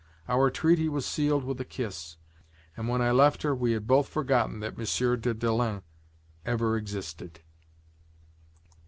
Our 0.27 0.49
treaty 0.49 0.89
was 0.89 1.05
sealed 1.05 1.43
with 1.43 1.61
a 1.61 1.63
kiss, 1.63 2.17
and 2.75 2.87
when 2.89 3.03
I 3.03 3.11
left 3.11 3.43
her 3.43 3.53
we 3.53 3.73
had 3.73 3.85
both 3.85 4.07
forgotten 4.07 4.59
that 4.61 4.73
M. 4.73 5.19
de 5.21 5.33
Dalens 5.35 5.83
ever 6.43 6.75
existed. 6.75 7.41